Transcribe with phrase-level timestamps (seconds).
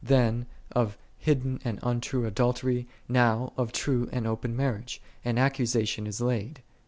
[0.03, 6.19] then of hidden and untrue adultery, now of true and open marriage, an accusation is
[6.19, 6.59] laid.